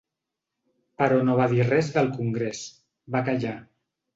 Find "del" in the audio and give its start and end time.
1.99-2.11